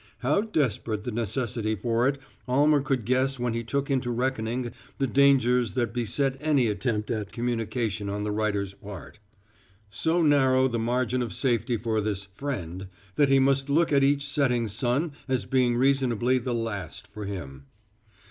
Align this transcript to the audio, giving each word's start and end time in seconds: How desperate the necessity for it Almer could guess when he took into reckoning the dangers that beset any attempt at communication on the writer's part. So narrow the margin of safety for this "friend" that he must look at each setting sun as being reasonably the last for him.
How 0.21 0.41
desperate 0.41 1.03
the 1.03 1.11
necessity 1.11 1.75
for 1.75 2.07
it 2.07 2.19
Almer 2.47 2.81
could 2.81 3.05
guess 3.05 3.37
when 3.37 3.53
he 3.53 3.63
took 3.63 3.91
into 3.91 4.09
reckoning 4.09 4.71
the 4.97 5.05
dangers 5.05 5.73
that 5.73 5.93
beset 5.93 6.37
any 6.41 6.65
attempt 6.65 7.11
at 7.11 7.31
communication 7.31 8.09
on 8.09 8.23
the 8.23 8.31
writer's 8.31 8.73
part. 8.73 9.19
So 9.91 10.23
narrow 10.23 10.67
the 10.67 10.79
margin 10.79 11.21
of 11.21 11.33
safety 11.33 11.77
for 11.77 12.01
this 12.01 12.23
"friend" 12.25 12.87
that 13.13 13.29
he 13.29 13.37
must 13.37 13.69
look 13.69 13.93
at 13.93 14.03
each 14.03 14.25
setting 14.27 14.67
sun 14.69 15.11
as 15.27 15.45
being 15.45 15.75
reasonably 15.77 16.39
the 16.39 16.55
last 16.55 17.05
for 17.05 17.25
him. 17.25 17.65